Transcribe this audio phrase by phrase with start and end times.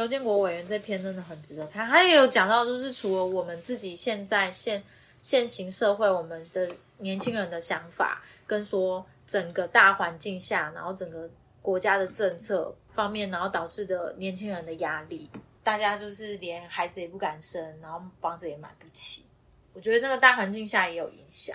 [0.00, 4.82] 刘建国委员这篇真的很值得看，他也有讲到，就是除了我们自己现在现
[5.20, 6.66] 现行社会我们的
[6.96, 11.28] 年轻人的想法，跟说整个大环境下，然后整个
[11.60, 15.28] 国家的政策方面，然后导致的年轻人的压力，
[15.62, 19.26] 大家就是连孩子也不敢生，然后房子也买不起。
[19.74, 21.54] 我觉得那个大环境下也有影响，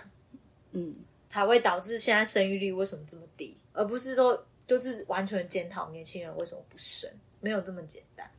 [0.70, 0.96] 嗯，
[1.28, 8.30] 才会导致现在生育率为什么这么低，而不是说就是完全检讨年轻人为什么不生，没有这么简单。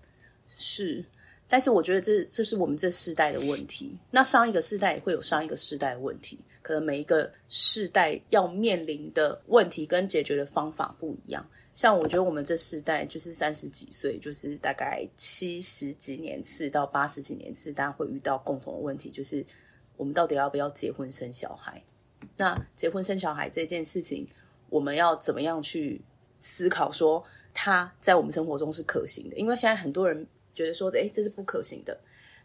[0.58, 1.04] 是，
[1.46, 3.94] 但是我觉得这这是我们这世代的问题。
[4.10, 11.46] 那上一个世代也会有上一个世代的问题，可能每一个世代要面临的问题跟解决的方法不一样。
[11.74, 19.44] 像我觉得我们这世代就是三十几岁，就是大概七十几年次到八十几年次，大家会遇到共同的问题，就是
[19.98, 21.82] 我们到底要不要结婚生小孩？
[22.38, 24.26] 那结婚生小孩这件事情，
[24.70, 26.00] 我们要怎么样去
[26.40, 26.90] 思考？
[26.90, 29.36] 说它在我们生活中是可行的？
[29.36, 30.26] 因为现在很多人
[30.56, 31.96] 觉得说，诶，这是不可行的。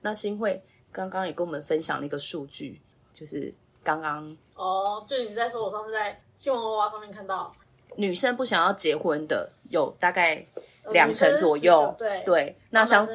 [0.02, 2.80] 那新会刚刚也跟我们分享了一个数据，
[3.14, 3.52] 就是
[3.84, 7.52] 刚刚哦，就你在说，我上次在新闻娃娃上面看到，
[7.96, 10.46] 女生不想要结婚的有大概
[10.84, 12.56] 呃两成左右，对对。
[12.70, 13.08] 那相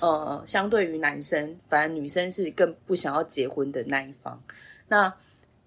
[0.00, 4.42] 呃，相对于男生，反正女生是更不想要结婚的那一方。
[4.88, 5.12] 那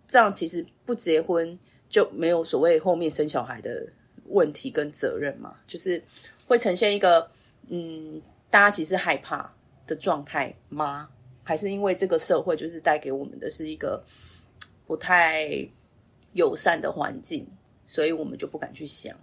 [0.07, 1.57] 这样其实不结婚
[1.89, 3.85] 就没有所谓后面生小孩的
[4.27, 6.01] 问题跟责任嘛，就是
[6.47, 7.29] 会呈现一个
[7.67, 8.21] 嗯，
[8.55, 9.53] 大家其实害怕
[9.85, 11.09] 的状态吗？
[11.43, 14.01] 还是因为这个社会就是带给我们的是一个
[14.87, 15.49] 不太
[16.31, 17.45] 友善的环境，
[17.85, 19.13] 所以我们就不敢去想。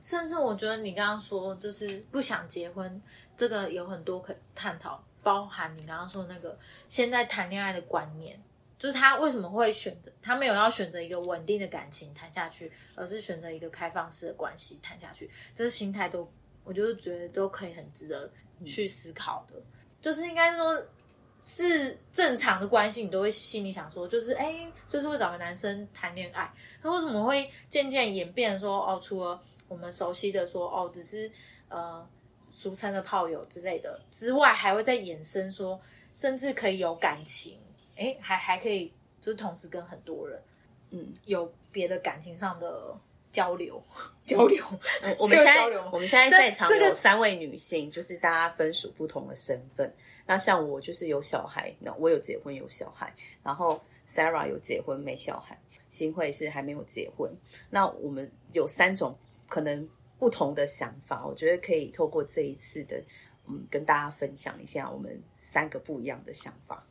[0.00, 3.00] 甚至我觉得你刚刚说就是不想结婚，
[3.36, 6.58] 这个有很多可探讨，包含你刚刚说那个
[6.88, 8.36] 现在谈恋爱的观念，
[8.76, 16.28] 就是他为什么会选择，他没有要选择一个稳定的感情谈下去，而是选择一个开放式的关系谈下去，这个心态都，
[16.64, 18.28] 我就是觉得都可以很值得
[18.64, 19.60] 去思考的，
[20.00, 20.82] 就是应该说。
[21.44, 26.48] 是正常的关系，你都会心里想说，就是哎，就是会找个男生谈恋爱。
[26.80, 31.28] 那为什么会渐渐演变说，哦，除了我们熟悉的说，哦，只是
[31.68, 32.08] 呃
[32.52, 35.80] 俗称的炮友之类的之外，还会再衍生说，
[36.14, 37.58] 甚至可以有感情，
[37.96, 40.40] 哎，还还可以就是同时跟很多人，
[40.90, 42.96] 嗯，有别的感情上的
[43.32, 43.82] 交流
[44.24, 44.64] 交流。
[45.18, 49.92] 我们现在交流我们现在在场这个有三位女性，就是大家分属不同的身份。
[50.24, 53.12] 那像我就是有小孩，那我有结婚有小孩，
[53.42, 57.28] 然后 Sarah 有结婚没小孩，新会是还没有结婚。
[57.68, 59.18] 那我们有三种
[59.48, 59.88] 可能
[60.18, 63.02] 不同的想法，我觉得可以透过这一次的，
[63.48, 66.86] 嗯，跟大家分享一下我们三个不一样的想法。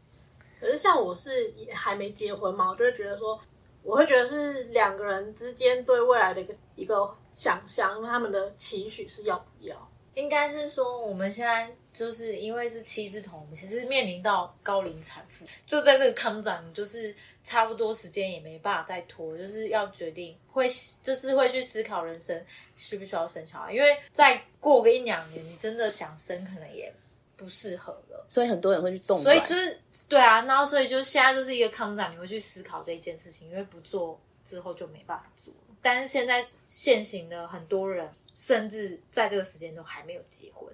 [0.59, 3.39] 可是像我是也还没结婚嘛，我就会觉得说，
[3.83, 9.89] 我会觉得是两个人之间对未来的一个一个想象，他们的期许是要不要。
[10.15, 20.67] 应该是说，我们现在就是因为是七字头，其实面临到高龄产妇，就在这个康展，就是差不多时间也没办法再拖，就是要决定会，
[21.01, 26.93] 就是会去思考人生需不需要生小孩，因为再过个一两年，你真的想生，可能也
[27.41, 28.25] 不适合了。
[28.27, 35.53] 所以很多人会去动所以就是对啊，然后所以就现在就是一个康展，你会去思考这一件事情，因为不做之后就没办法做。
[35.81, 40.71] 但是现在现行的很多人，甚至在这个时间都还没有结婚。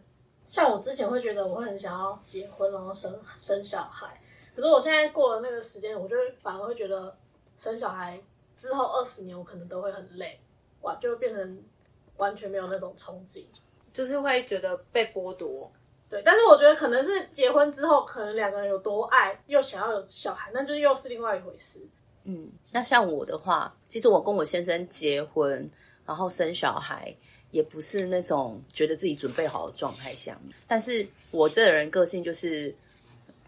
[0.49, 4.21] 像我之前会觉得我会很想要结婚，然后生生小孩。
[4.55, 7.17] 可是我现在过了那个时间，我就反而会觉得
[7.57, 8.21] 生小孩
[8.55, 10.39] 之后二十年，我可能都会很累，
[10.81, 11.63] 哇，就会变成
[12.17, 13.45] 完全没有那种憧憬。
[13.91, 15.71] 就是会觉得被剥夺。
[16.09, 21.85] 对，但是我觉得可能是结婚之后，可能两个人有多爱，又想要有小孩，那就又是另外一回事。
[22.23, 25.69] 嗯，那像我的话，其实我跟我先生结婚，
[26.05, 27.13] 然后生小孩，
[27.51, 30.37] 也不是那种觉得自己准备好的状态下。
[30.65, 32.73] 但是我这个人个性就是，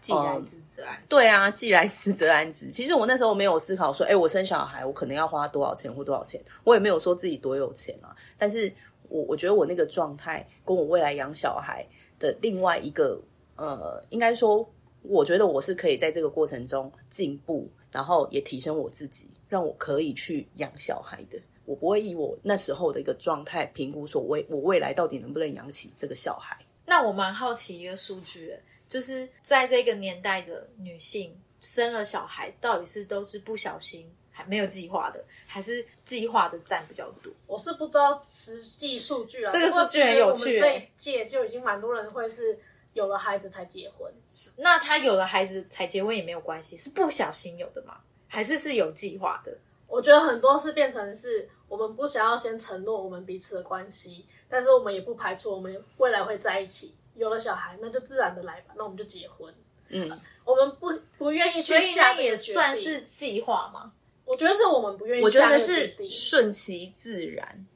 [0.00, 1.02] 既来之则安。
[1.08, 2.68] 对啊，既来之则安之。
[2.68, 8.16] 其实我那时候没有思考说，哎，我生小孩，我可能要花多少钱或多少钱，我也没有说自己多有钱啊。
[8.38, 8.72] 但是
[9.08, 11.86] 我我觉得我那个状态，跟我未来养小孩
[12.20, 13.20] 的另外一个，
[13.56, 14.72] 呃，应该说，
[15.02, 21.40] 我觉得我是可以在这个过程中进步，然后也提升我自己，让我可以去养小孩的。
[21.64, 26.56] 我不会以我那时候的一个状态评估说，未我未来到底能不能养起这个小孩。
[26.84, 28.54] 那我蛮好奇一个数据，
[28.86, 37.30] 就是在这个年代的女性生了小孩，到底是都是不小心还没有计划的，还是计划的占比较多？
[37.46, 42.58] 我是不知道实际数据啊，这个数据很有趣这一届就已经蛮多人会是
[42.94, 44.10] 有了孩子才结婚。
[44.56, 47.98] 那他有了孩子才结婚也没有关系，是不小心有的吗？
[48.28, 49.52] 还是是有计划的？
[49.86, 59.52] 我觉得很多是变成是我们不想要先承诺我们彼此的关系，但是我们也不排除我们未来会在一起，有了小孩，那就自然的来吧，那我们就结婚。
[59.88, 60.08] 嗯，
[60.44, 63.92] 我们不不愿意去所以也算是计划嘛。
[64.30, 67.66] 我觉得是我们不愿意我觉得是顺其自然。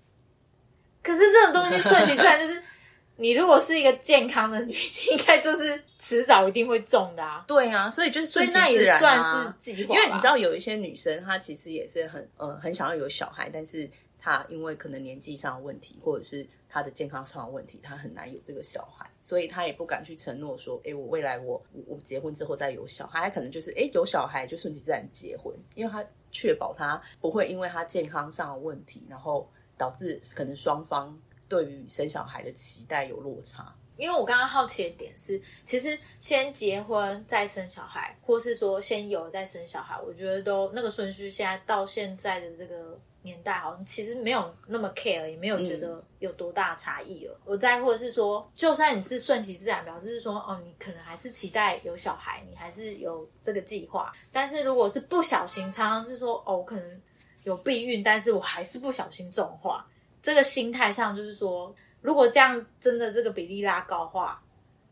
[1.03, 2.62] 可是这种东西顺其自然，就是
[3.17, 7.45] 你如果是一个健康的女性，应该就是迟早一定会中的啊。
[7.47, 13.91] 对啊，所以就是所以顺其自然、啊、那也算是计划，因为你知道有一些女生，她其实也是很呃很想要有小孩，但是
[14.25, 31.15] 他因为可能年纪上的问题，或者是他的健康上的问题，他很难有这个小孩，所以他也不敢去承诺说，哎，我未来我我结婚之后再有小孩，她可能就是哎有小孩就顺其自然结婚，因为他确保他不会因为他健康上的问题，然后导致可能双方
[31.47, 33.76] 对于生小孩的期待有落差。
[33.99, 47.37] 因为我刚刚好奇的点是，其实先结婚再生小孩，或是说先有再生小孩，我觉得都那个顺序，现在到现在的这个年代，好像其实没有那么 care，也没有觉得有多大差异了。
[47.44, 54.12] 我在或者是说，就算你是顺其自然，表示是说哦，你可能还是期待有小孩，你还是有这个计划。
[54.31, 57.03] 但是如果是不小心，常常是说哦，我可能
[57.43, 59.85] 有避孕，但是我还是不小心重化，
[60.23, 61.75] 这个心态上就是说。
[62.05, 64.38] 如果这样真的这个比例拉高的话，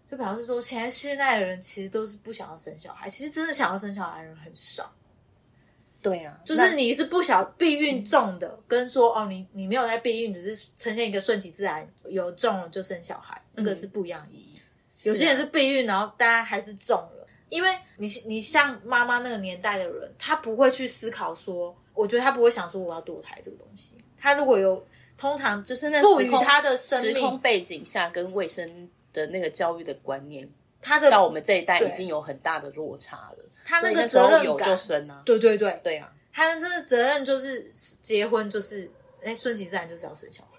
[0.07, 4.91] 就表示说，现在现在的人其实都是不想要生小孩，其实真的想要生小孩的人很少。
[6.03, 14.61] 对啊，就是你是不想避孕中的，跟说哦，你你没有在避孕，只是呈现一个顺其自然，有中了就生小孩，那个是不一样的意义。
[15.05, 23.95] 有些人是避孕，然后大家还是中了，因为你你像妈妈那个年代的人，他不会去思考说，我觉得他不会想说我要堕胎这个东西。
[24.19, 24.85] 他如果有
[25.17, 30.49] 通常就是那赋予时空他的生时空命，背景下跟卫生的那个教育的观念，
[30.81, 33.45] 他的到我们这一代已经有很大的落差了。
[33.73, 38.91] 他那个责任感有就生啊，对对对，对啊，他的这个责任就是结婚就是
[39.25, 40.59] 哎顺其自然就是要生小孩，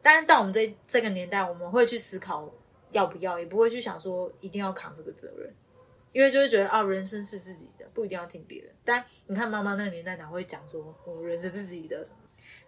[0.00, 2.48] 但是到我们这这个年代，我们会去思考
[2.92, 5.52] 要不要，也不会去想说一定要扛这个责任，
[6.12, 8.70] 因为就会觉得啊人生是自己的，不一定要听别人。
[8.84, 12.18] 但你看妈妈那个年代哪会讲说我人生是自己的什么？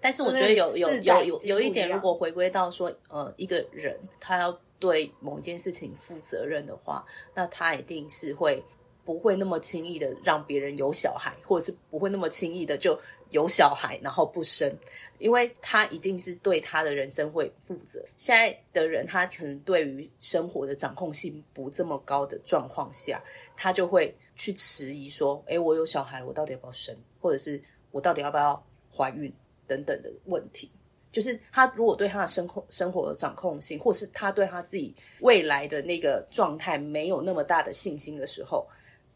[0.01, 7.05] 但是我觉得有有有有有一点，如果回归到说，呃，一个人他要对某一件事情负责任的话，
[7.35, 8.65] 那他一定是会
[9.07, 12.99] 不会那么轻易的让别人有小孩，或者是不会那么轻易的就
[13.31, 14.71] 有小孩然后不生，
[15.19, 18.05] 因为他一定是对他的人生会负责。
[18.17, 23.23] 现在的人他可能对于生活的掌控性不这么高的状况下，
[23.57, 27.63] 他就会去迟疑说，诶，我有小孩，我到底要不要生，或者是
[27.93, 28.63] 我到底要不要
[28.95, 29.33] 怀孕？
[29.69, 30.71] 等等的问题，
[31.11, 38.65] 就是他如果对他的生活生活的掌控性，或是他对他自己未来的那个状态没有那么大的信心的时候，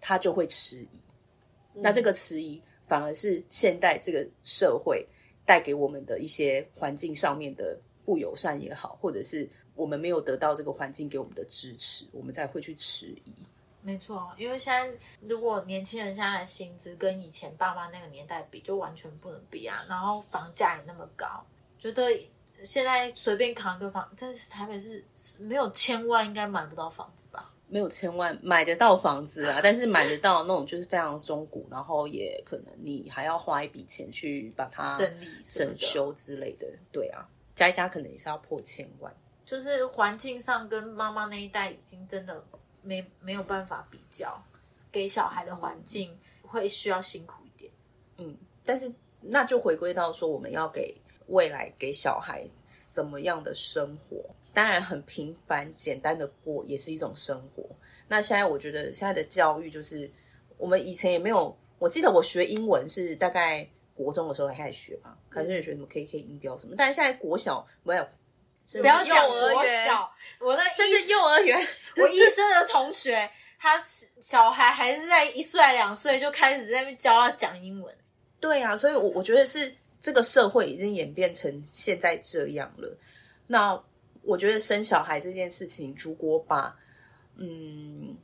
[0.00, 1.00] 他就会迟疑。
[1.74, 5.06] 那这个迟疑反而是现代这个社会
[5.44, 13.32] 带给我们的一些环境上面的不友善也好，或者是我们没有得到这个环境给我们的支持，我们才会去迟疑。
[13.82, 14.92] 没错，因为现在
[15.22, 19.86] 如果年轻人现在的薪资跟以前爸妈那个年代比，就完全不能比啊。
[19.88, 21.42] 然后房价也那么高，
[21.78, 22.10] 觉得
[22.62, 25.02] 现在随便扛个房，但是台北是
[25.38, 27.54] 没有千万应该买不到房子吧？
[27.70, 36.68] 没有千万买得到房子啊， 但是买得到那种就是非常中古，然后也可能你还要花一笔钱去把它整理整修之类的。
[36.90, 39.14] 对啊，加一加可能也是要破千万。
[39.46, 42.44] 就是环境上跟妈妈那一代已经真的
[42.82, 44.40] 没没有办法比较，
[44.92, 47.72] 给小孩的环境会需要辛苦一点。
[48.18, 50.94] 嗯，但是那就回归到说，我们要给
[51.28, 54.24] 未来给小孩怎么样的生活？
[54.52, 57.64] 当然，很平凡简单的过也是一种生活。
[58.08, 60.10] 那现在我觉得现在的教育就是，
[60.58, 68.08] 我们以前也没有，我记得我学英文是大概国中的时候才开始学吧，开始学什么 K K 音标什么，但是现在国小没有，
[68.80, 77.96] 不要讲幼儿园，国小，我那甚医至幼儿园， 我医生的同学，他小孩还是在一岁两岁就开始在那边教他讲英文。
[78.40, 82.96] 对啊，所以我我觉得是这个社会已经演变成现在这样了。
[83.46, 83.80] 那
[84.22, 86.76] 我觉得生小孩这件事情，如果把
[87.36, 88.16] 嗯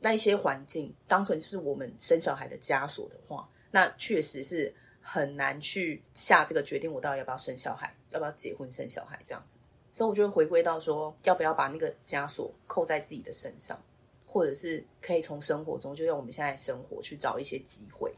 [0.00, 9.58] 那一些环境当成是我们生小孩的枷锁的话，那确实是很难去下这个决定，我到底要不要生小孩，要不要结婚生小孩这样子。
[9.92, 13.80] 所以我觉得回归到说，要不要把那个枷锁扣在自己的身上，
[14.24, 18.12] 或者是可以从生活中，就用我们现在生活去找一些机会。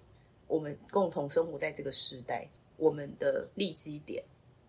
[0.47, 4.23] 我们共同生活在这个时代，我们的利基点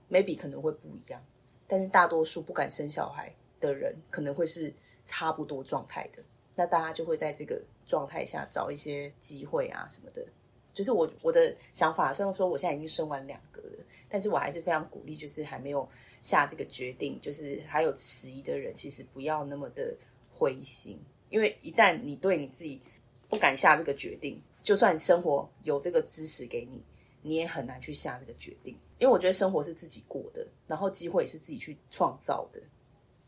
[0.09, 1.21] maybe 可能会不一样，
[1.67, 4.73] 但是大多数不敢生小孩的人，可能会是
[5.05, 6.23] 差不多状态的。
[6.55, 10.23] 那大家就会在这个状态下找一些机会啊什么的，
[10.71, 15.87] 就是我我的想法，虽然说我现在已经生完两个了，但是我还是非常鼓励，就是还没有
[16.21, 19.95] 下这个决定，就是还有迟疑的人，其实不要那么的
[20.29, 22.79] 灰心，因为一旦你对你自己
[23.27, 26.83] 不敢下这个决定，就算生活有这个支持给你，
[27.23, 32.61] 你也很难去下这个决定，因为我觉得生活是自己过的，然后机会也是自己去创造的，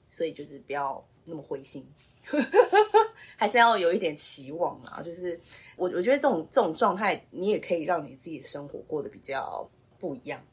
[0.10, 1.86] 所以就是不要那么灰心。
[3.38, 5.39] 还是要有一点期望啊，就是
[5.75, 9.69] 我我觉得这种这种状态，你也可以让你自己的生活过得比较
[10.00, 10.43] 不一样。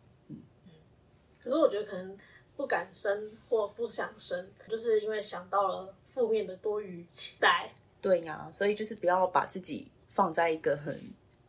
[1.43, 2.17] 可是我觉得可能
[2.57, 7.73] 不敢生或不想生，就是因为想到了负面的多余期待。
[8.01, 11.01] 对呀、所以就是不要把自己放在一个很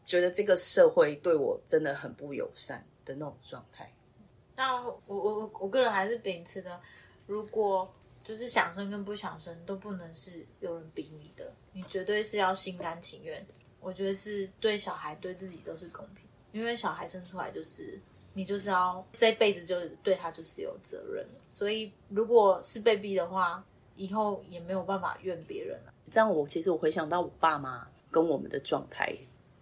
[0.05, 3.93] 觉得这个社会对我真的很不友善的那种状态。
[4.55, 6.79] 但我我我我个人还是秉持的，
[7.25, 7.91] 如果
[8.23, 13.45] 就是想生跟不想生都不能是有人逼你的，你绝对是要心甘情愿。
[13.81, 17.99] 我觉得是对小孩对自己都是公平，因为小孩生出来就是
[18.33, 23.61] 你就是要这辈子就是对他就是有责任，所以如果是被逼的话，
[23.97, 25.93] 以后也没有办法怨别人了。
[26.09, 29.13] 这样我其实我回想到我爸妈跟我们的状态，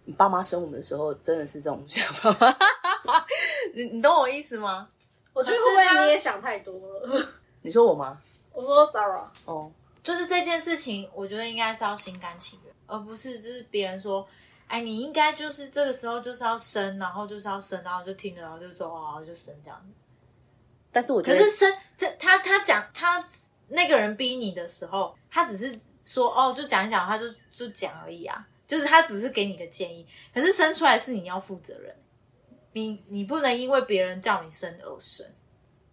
[0.04, 2.56] 你爸妈生我们的时候真的是这种想法吗？
[3.74, 4.88] 你你懂我意思吗？
[5.32, 5.56] 我觉得
[6.04, 7.28] 你也想太多了？
[7.62, 8.20] 你说我吗？
[8.52, 14.28] 我说 Zara，哦，就是这件事情，我觉得应该是要心甘情愿，而不是就是别人说，
[14.66, 19.94] 哎，你应该就是这个时候就是要生，然后就是要生，然后就听着，然后就说哦，就生这样子。
[20.90, 23.18] 但是我觉得可是生这他他讲他
[23.68, 30.06] 那个人逼你的时候，他只是说哦，就讲一讲，他就就讲而已啊，就是他只是给你个建议。
[30.34, 31.96] 可是生出来是你要负责任，
[32.72, 35.26] 你你不能因为别人叫你生而生。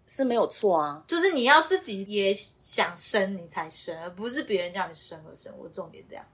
[0.07, 5.53] 是没有错啊，就是你要自己也想生，你才生，而不是别人叫你生而生。
[5.59, 6.25] 我重点这样，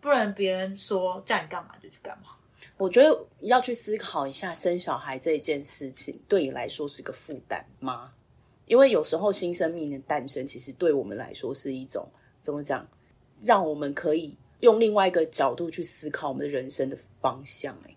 [0.00, 2.30] 不然别人说叫你干嘛就去干嘛。
[2.76, 8.12] 我觉得要去思考一下，生小孩这一件事情对你来说是个负担吗？
[8.66, 12.08] 因为有时候新生命的诞生，其实对我们来说是一种
[12.42, 12.84] 怎么讲，
[13.40, 17.95] 让我们可以用另外一个角度去思考我们的人生的方向、欸。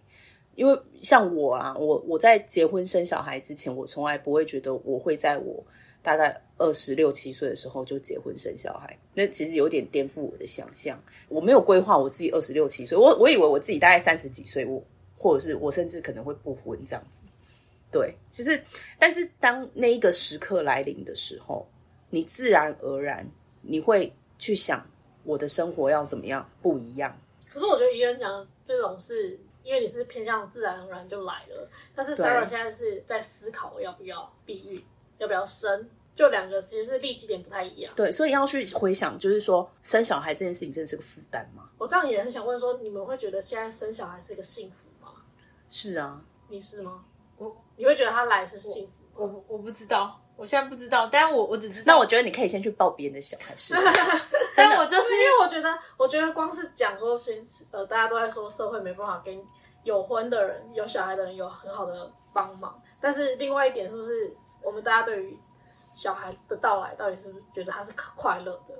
[0.59, 5.63] 因为像我啊，我我在结婚生小孩之前，我从来不会觉得我会在我
[6.01, 11.01] 大概二十六七岁的时候就结婚生小孩，那其实有点颠覆我的想象。
[11.29, 14.83] 我没有规划我自己二十六七岁，我我以为我自己大概三十几岁，我
[15.17, 17.21] 或者是我甚至可能会不婚这样子。
[17.89, 18.61] 对，其实
[18.99, 21.65] 但是当那一个时刻来临的时候，
[22.09, 23.25] 你自然而然
[23.61, 24.85] 你会去想
[25.23, 27.17] 我的生活要怎么样不一样。
[27.49, 29.39] 可是我觉得一个人讲这种是
[29.69, 34.83] 因为你是偏向自然而然就来了，但是 Sarah 现在是在思考要不要避孕，
[35.19, 37.93] 要不要生，就两个其实是立基点不太一样。
[37.95, 41.69] 对，所以要去回想，就是说生小孩这件事情真的是个负担吗？
[41.77, 45.11] 我这样也很想问说，你们会觉得现在生小孩是一个幸福吗？
[45.67, 47.05] 是啊，你是吗？
[47.38, 49.09] 我你会觉得他来是幸福吗？
[49.17, 54.22] 我不我不知道，我现在不知道，但我我只知道，那我觉得你可以先去抱别人的小孩试试看。
[54.55, 59.38] 但我就是因为我觉得，我觉得光是讲说，先呃，大家都在说社会没办法给
[59.84, 68.74] 有婚的人、有小孩的人有很好的帮忙，但是另外一点是不是我们大家对于小孩的到来，到底是不是觉得他是快乐的？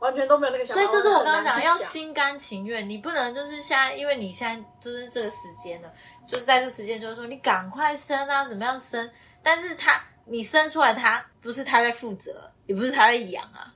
[0.00, 0.82] 完全都没有那个想法。
[0.82, 5.92] 所以就是我刚刚讲，要心甘情愿，你不能就是现在，因为你现在就是这个时间了，
[6.26, 9.08] 就是在这时间，就是说你赶快生啊，怎么样生？
[9.44, 13.74] 但是他你生出来，他不是他在负责，也不是他在养啊，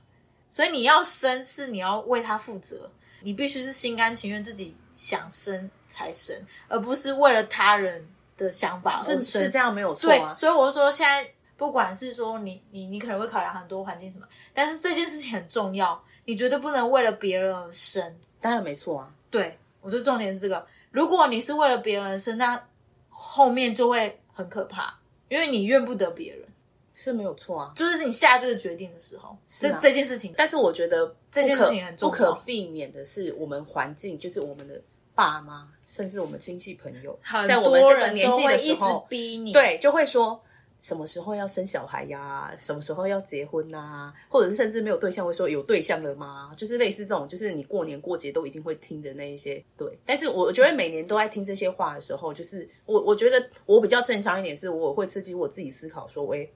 [0.49, 2.89] 所以你要生是你要为他负责，
[3.21, 6.35] 你必须是心甘情愿自己想生才生，
[6.67, 9.43] 而不是为了他人的想法而是生。
[9.43, 10.33] 是这样没有错对，啊。
[10.33, 18.17] 所以我就说，现在不管是说你你你可能会考量很多环境什么，但是这件事情很重要，你绝对不能为了别人而生。
[18.39, 19.11] 当然没错啊。
[19.29, 22.63] 对我觉得重点是这个，如果你是为了别人而生，那
[23.09, 24.96] 后面就会很可怕，
[25.29, 26.47] 因为你怨不得别人，
[26.93, 29.79] 是没有错啊，就是你下这个决定的时候，是、啊。
[29.81, 34.81] 这件事情，但是我觉得这件事情很重要不可避免的是，我们环境就是我们的
[35.13, 37.17] 爸妈，甚至我们亲戚朋友，
[37.47, 40.41] 在我们这个年纪的时候，逼你，对，就会说
[40.79, 46.51] 什么时候要生小孩呀、什么时候要结婚呐、或者是甚至没有对象会说有对象了吗？
[46.55, 49.63] 就是类似这种，就是你过年过节都一定会听的那一些。
[49.75, 56.53] 对，但是我我觉得每年都在听这些话的时候，就是我我觉得我比较正常一点，是我会刺激我自己思考说，喂，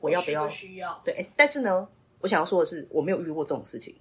[0.00, 0.48] 我要不要？
[0.48, 1.00] 需需要？
[1.04, 1.88] 对，诶但是呢，
[2.20, 3.94] 我想要说的是，我没有遇过这种事情。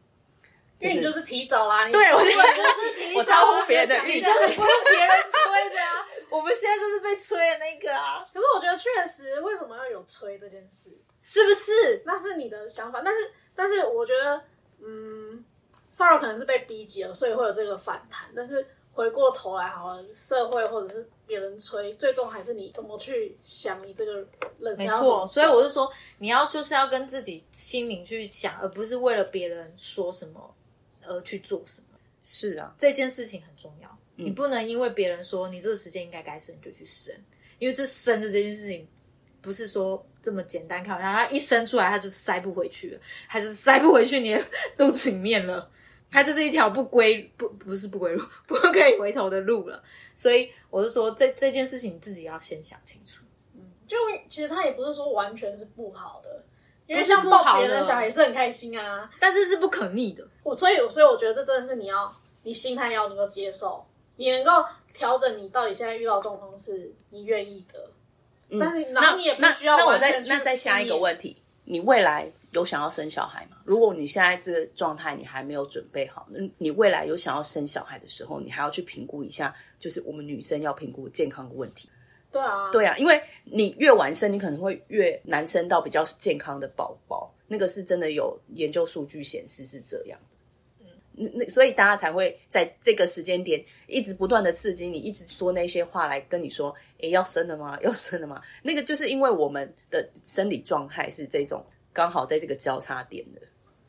[0.79, 6.03] 因为你就是提早啦，你对我根就是提早 我超乎别人的预你就是不用别人催的啊，
[6.35, 10.89] 我们现在就是被催的那个啊，可是我觉得确实，为什么要有催这件事？
[11.21, 12.03] 是不是？
[12.05, 14.43] 那是你的想法，但是但是我觉得，
[14.79, 15.43] 嗯，
[15.89, 18.29] 骚扰可能是被逼急了，所以会有这个反弹。
[18.35, 24.13] 但是回过头来好了，社会或者是别人催，最终还是你怎么去想你这个
[24.59, 30.53] 人生没要怎么错，所以我是说，你要就是要跟自己心灵去想，而不是为了别人说什么
[31.07, 31.87] 而去做什么。
[32.21, 37.15] 是啊，这件事情很重要，你不能因为别人说你这个时间应该该生，你就去生，
[37.59, 38.87] 因为这生的这件事情
[39.41, 44.43] 不是说这么简单看，它一生出来它就塞不回去了，它就是塞不回去你的
[44.77, 45.69] 肚子里面了。
[46.11, 49.83] 它就是一条不归 不不是不归路，不可以回头的路了。
[50.13, 53.23] 所以我是说，这这件事情你自己要先想清楚。
[53.55, 53.97] 嗯就
[54.29, 56.43] 其实他也不是说完全是不好的，
[56.87, 59.09] 因为像抱不好别人的小孩也是很开心啊。
[59.19, 62.11] 但是是不可逆的，我所以所以我觉得这真的是你要
[62.43, 63.85] 你心态要能够接受，
[64.17, 64.51] 你能够
[64.93, 67.89] 调整你到底现在遇到的状况是你愿意的，
[68.59, 73.57] 但是然那后你也不需要那我再那再下一个问题，你未来有想要生小孩吗？
[73.65, 81.89] 如果你现在这个状态你还没有准备好，那你未来有想要生小孩的时候，你还要去评估一下，就是我们女生要评估健康的问题。
[82.31, 90.34] 对啊，对啊，因为你越晚生，你可能会越难生到比较健康的宝宝，那个是真的有研究数据显示是这样的。
[91.17, 97.77] 那，那所以大家才会在这个时间点一直不断的刺激你，一直说那些话来跟你说，诶，要生了吗？
[97.81, 98.41] 要生了吗？
[98.61, 103.41] 那个就是因为我们的生理状态是这种刚好在这个交叉点的，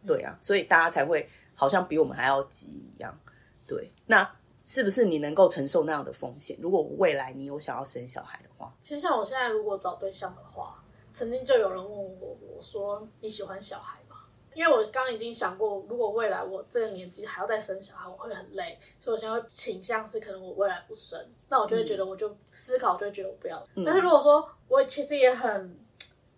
[0.06, 3.18] 对啊，所以大家才会好像比我们还要急一样。
[3.66, 4.30] 对，那
[4.64, 6.56] 是不是你能够承受那样的风险？
[6.60, 13.98] 如果未来你有想要生小孩的话，其实像我现在如果找对象的话，曾经就有人问我，我说你喜欢小孩？
[14.56, 21.20] 因为我刚刚已经想过，如果未来我这个年纪还要再生小孩，我会很累，所以我现在会倾向是可能我未来不生，
[21.50, 23.62] 那我就会觉得我就思考，就会觉得我不要。
[23.84, 25.78] 但是如果说我其实也很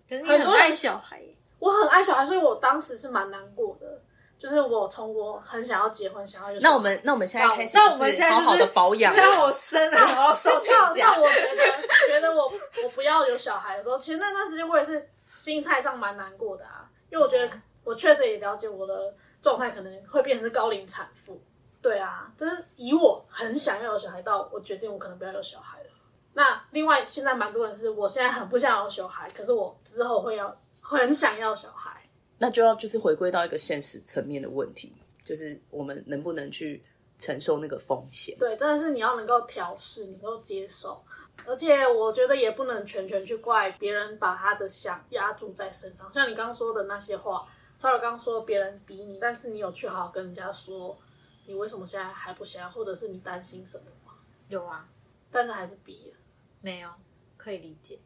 [0.09, 1.23] 可是你很爱小孩，
[1.61, 4.03] 我很爱小孩，所以我当时是蛮难过的。
[4.39, 11.21] 就是我从我很想要结婚，想要有小孩那我们那我们现在开始那我们现在好好的保养，让我生了，然后送去那家那。
[11.21, 11.57] 我觉得
[12.09, 12.45] 觉得我
[12.85, 17.53] 我不要有小孩的时候，其实那段时间我也是心态上蛮难过的啊，因为我觉得
[17.89, 21.41] 我确实也了解我的状态可能会变成是高龄产妇。
[21.81, 25.91] 对啊，就是以我很想要有小孩到我决定我可能不要有小孩了。
[26.35, 32.03] 那另外现在蛮多人是我现在很不想要有小孩，可是我之后会要很想要小孩。
[32.39, 34.93] 那就要就是回归到一个现实层面的问题，
[35.25, 36.85] 就是我们能不能去
[37.19, 38.37] 承受那个风险？
[38.39, 41.03] 对，真的是你要能够调试，能够接受，
[41.47, 46.11] 而且我觉得也不能全权去怪别人把他的想压住在身上。
[46.13, 47.47] 像你刚刚说的那些话，
[47.79, 50.99] 稍微刚刚说别人逼你，但是你有去好好跟人家说，
[51.47, 54.15] 你为什么现在还不想要，或者是你担心什么吗？
[54.49, 54.89] 有啊，
[55.31, 56.19] 但是还是逼了，
[56.61, 56.91] 没有
[57.37, 58.01] 可以理解。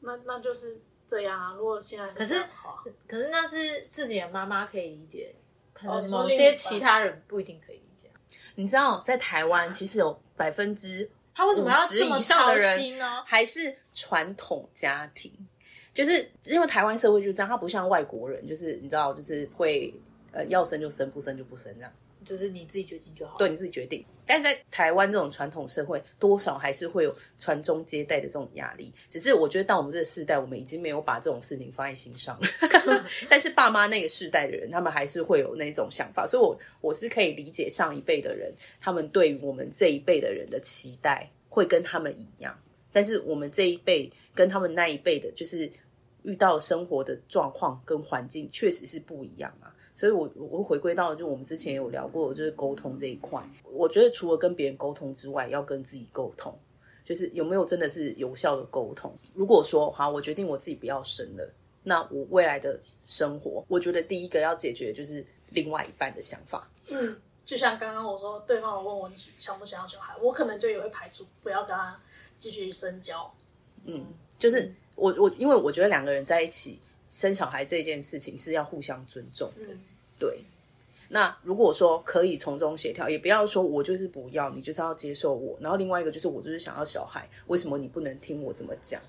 [0.00, 1.52] 那那就是这样啊。
[1.52, 2.42] 如果现在可是
[3.06, 5.34] 可是那是自己的妈妈可以理解，
[5.74, 8.10] 可哦能某些其他人不一定可以理解。
[8.54, 13.22] 你知道，在台湾其实有百分之他为什么要这么以上的操心人呢？
[13.26, 15.30] 还是传统家庭，
[15.94, 19.94] 就是因为台湾社会就是这样，他不像外国人，就是你知道，就是会
[20.32, 21.92] 呃要生就生，不生就不生这样。
[22.24, 23.36] 就是你自己决定就好。
[23.36, 24.02] 对，你自己决定。
[24.24, 28.90] 但是在台湾这种传统社会，多少还是会有传宗接代的这种压力。
[29.10, 32.48] 只是我觉得到我们这个世代，我们已经没有把这种事情放在心上了。
[33.28, 42.58] 但是爸妈那个世代的人，他们还是会有那种想法，所以我我是可以理解上一辈的人，他们对于我们这一辈的人的期待会跟他们一样。
[42.90, 45.70] 但是我们这一辈跟他们那一辈的，就是
[46.24, 49.72] 遇到生活的状况跟环境确实是不一样啊。
[49.94, 53.40] 所以我，我会回归到，就我们之前有聊过，就是沟通这一块。
[53.62, 56.52] 我觉得除了跟别人沟通之外，要跟自己沟通，
[57.04, 59.16] 就是有没有真的是有效的沟通。
[59.34, 61.48] 如果说好，我决定我自己不要生了，
[61.84, 66.68] 那我未来的生活，我觉得第一个要解决就是另外一半的想法。
[66.90, 71.96] 嗯，就像刚刚我说，对方有问我你想不想要小孩，我可能就也会排除不要跟他
[72.36, 73.32] 继续深交。
[73.84, 74.04] 嗯
[74.36, 76.78] 就是我我，因为我觉得两个人在一起
[77.10, 79.80] 生小孩这件事情是要互相尊重的，嗯
[80.18, 80.38] 对。
[81.06, 85.56] 那如果说可以从中协调，也不要说我就是不要，你就是要接受我。
[85.60, 89.00] 然后另外一个就是我就是想要小孩，为什么你不能听我怎么讲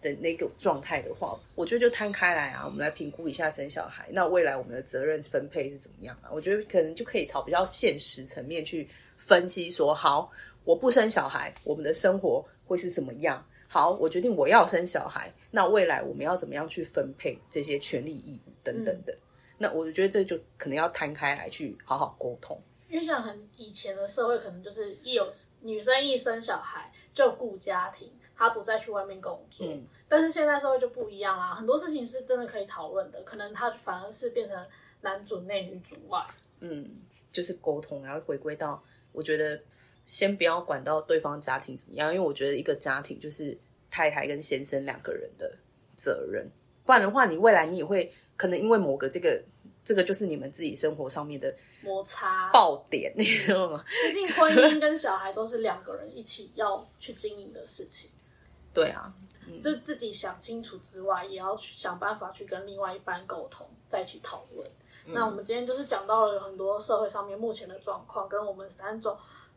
[0.00, 6.30] 的那个状态的话，我觉得就摊开来啊，我们来评估一下生小孩，那未来我们的责任分配是怎么样啊？
[6.32, 10.30] 我觉得可能就可以朝比较现实层面去分析说，好，
[10.64, 13.44] 我不生小孩，我们的生活会是怎么样？
[13.68, 19.16] 好，我决定我要生小孩，那未来我们要怎么样去分配这些权利义务等等的？
[19.58, 22.60] 那我觉得这就可能要摊开来去好好沟通。
[22.88, 29.66] 因为像很以前的社会，可能就是一有女生一生小孩就顾家庭，她不再去外面工作。
[29.66, 34.66] 嗯但是现在社会就不一样啦，很多事情是真的可以讨论的，可能她反而是变成
[35.00, 36.24] 男主内女主外。
[36.60, 36.88] 嗯，
[37.32, 39.60] 就是沟通，然后回归到我觉得
[40.06, 43.56] 先不要管到对方家庭怎么样，因为我觉得一个家庭就是
[43.90, 45.52] 太太跟先生两个人的
[45.96, 46.48] 责任，
[46.84, 49.42] 不然的话，你未来你也会可能因为某个这个
[49.84, 52.50] 这个就是你们自己生活上面的摩擦。
[52.52, 53.84] 爆点， 你知道吗？
[53.86, 58.10] 毕竟婚姻跟小孩都是两个人一起要去经营的事情，
[58.72, 59.12] 对啊，
[59.60, 64.68] 是自己想清楚之外，也要去想办法去跟另外一半沟通，再去讨论。
[65.08, 69.16] 那我们今天就是讲到了很多社会上面目前的状况，跟我们三种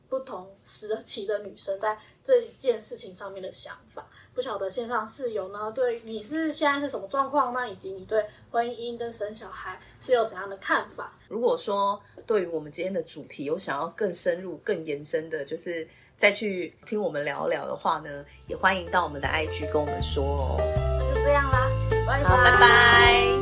[0.10, 4.06] 不同时期的女生在这一件事情上面的想法。
[4.34, 7.54] 不晓得线上室友呢，对你是现在是什么状况？
[7.54, 11.14] 那以及你对婚姻跟生小孩是有怎样的看法？
[11.28, 20.58] 如果说对于我们今天的主题有想要更深入、更延伸的，就是再去听我们聊聊的话呢，也欢迎到我们的 IG 跟我们说哦。
[20.60, 21.70] 那就这样啦，
[22.08, 23.39] 拜好，拜拜。